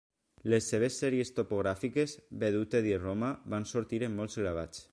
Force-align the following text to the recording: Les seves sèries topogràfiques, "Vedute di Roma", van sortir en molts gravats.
Les 0.53 0.69
seves 0.71 0.95
sèries 1.01 1.31
topogràfiques, 1.39 2.15
"Vedute 2.45 2.81
di 2.87 2.97
Roma", 3.05 3.29
van 3.55 3.69
sortir 3.73 4.01
en 4.09 4.17
molts 4.23 4.41
gravats. 4.45 4.87